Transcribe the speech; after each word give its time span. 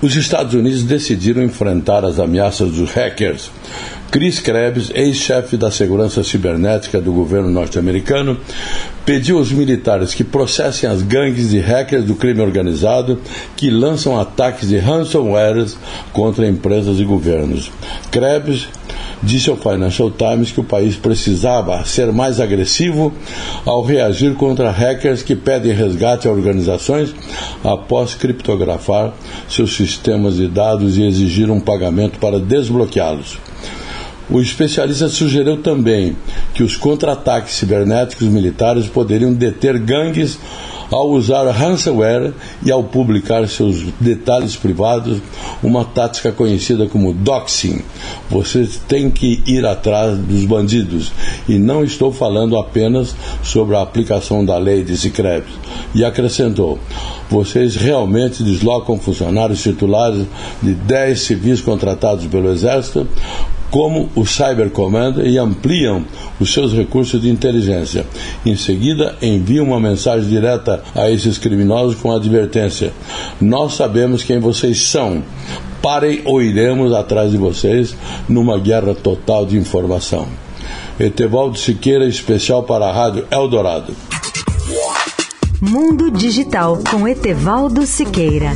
Os 0.00 0.14
Estados 0.14 0.54
Unidos 0.54 0.84
decidiram 0.84 1.42
enfrentar 1.42 2.04
as 2.04 2.20
ameaças 2.20 2.70
dos 2.70 2.92
hackers. 2.92 3.50
Chris 4.12 4.38
Krebs, 4.38 4.90
ex-chefe 4.94 5.56
da 5.56 5.72
segurança 5.72 6.22
cibernética 6.22 7.00
do 7.00 7.12
governo 7.12 7.50
norte-americano, 7.50 8.38
pediu 9.04 9.38
aos 9.38 9.50
militares 9.50 10.14
que 10.14 10.22
processem 10.22 10.88
as 10.88 11.02
gangues 11.02 11.50
de 11.50 11.58
hackers 11.58 12.04
do 12.04 12.14
crime 12.14 12.40
organizado 12.40 13.20
que 13.56 13.70
lançam 13.70 14.18
ataques 14.18 14.68
de 14.68 14.78
ransomware 14.78 15.66
contra 16.12 16.46
empresas 16.46 17.00
e 17.00 17.04
governos. 17.04 17.70
Krebs 18.10 18.68
disse 19.22 19.50
ao 19.50 19.56
Financial 19.56 20.10
Times 20.10 20.52
que 20.52 20.60
o 20.60 20.64
país 20.64 20.96
precisava 20.96 21.84
ser 21.84 22.12
mais 22.12 22.40
agressivo 22.40 23.12
ao 23.64 23.82
reagir 23.82 24.34
contra 24.34 24.70
hackers 24.70 25.22
que 25.22 25.34
pedem 25.34 25.72
resgate 25.72 26.28
a 26.28 26.30
organizações 26.30 27.14
após 27.64 28.14
criptografar 28.14 29.12
seus 29.48 29.76
sistemas 29.76 30.36
de 30.36 30.48
dados 30.48 30.96
e 30.96 31.02
exigir 31.02 31.50
um 31.50 31.60
pagamento 31.60 32.18
para 32.18 32.38
desbloqueá-los. 32.38 33.38
O 34.30 34.40
especialista 34.40 35.08
sugeriu 35.08 35.56
também 35.56 36.16
que 36.52 36.62
os 36.62 36.76
contra-ataques 36.76 37.54
cibernéticos 37.54 38.26
militares 38.28 38.86
poderiam 38.86 39.32
deter 39.32 39.78
gangues 39.78 40.38
ao 40.90 41.10
usar 41.10 41.50
ransomware 41.50 42.32
e 42.64 42.70
ao 42.70 42.82
publicar 42.82 43.46
seus 43.48 43.76
detalhes 44.00 44.56
privados, 44.56 45.18
uma 45.62 45.84
tática 45.84 46.32
conhecida 46.32 46.86
como 46.86 47.12
doxing. 47.12 47.82
Você 48.30 48.68
tem 48.86 49.10
que 49.10 49.42
ir 49.46 49.66
atrás 49.66 50.16
dos 50.16 50.44
bandidos. 50.44 51.12
E 51.48 51.58
não 51.58 51.84
estou 51.84 52.12
falando 52.12 52.56
apenas 52.56 53.14
sobre 53.42 53.76
a 53.76 53.82
aplicação 53.82 54.44
da 54.44 54.56
lei 54.56 54.82
de 54.82 55.10
Krebs. 55.10 55.52
E 55.94 56.04
acrescentou: 56.04 56.78
vocês 57.30 57.76
realmente 57.76 58.42
deslocam 58.42 58.98
funcionários 58.98 59.62
titulares 59.62 60.26
de 60.62 60.72
10 60.72 61.20
civis 61.20 61.60
contratados 61.60 62.26
pelo 62.26 62.50
Exército 62.50 63.06
como 63.70 64.08
o 64.14 64.24
Cyber 64.24 64.70
Command 64.70 65.16
e 65.24 65.38
ampliam 65.38 66.04
os 66.40 66.52
seus 66.52 66.72
recursos 66.72 67.20
de 67.20 67.28
inteligência. 67.28 68.06
Em 68.44 68.56
seguida, 68.56 69.16
enviam 69.20 69.66
uma 69.66 69.80
mensagem 69.80 70.28
direta 70.28 70.82
a 70.94 71.10
esses 71.10 71.38
criminosos 71.38 71.96
com 71.96 72.12
a 72.12 72.16
advertência: 72.16 72.92
Nós 73.40 73.74
sabemos 73.74 74.22
quem 74.22 74.38
vocês 74.38 74.88
são. 74.88 75.22
Parem 75.82 76.22
ou 76.24 76.42
iremos 76.42 76.92
atrás 76.92 77.30
de 77.30 77.36
vocês 77.36 77.94
numa 78.28 78.58
guerra 78.58 78.94
total 78.94 79.46
de 79.46 79.56
informação. 79.56 80.26
Etevaldo 80.98 81.56
Siqueira, 81.56 82.04
especial 82.06 82.64
para 82.64 82.86
a 82.86 82.92
Rádio 82.92 83.26
Eldorado. 83.30 83.94
Mundo 85.60 86.10
Digital 86.10 86.78
com 86.90 87.06
Etevaldo 87.06 87.86
Siqueira. 87.86 88.52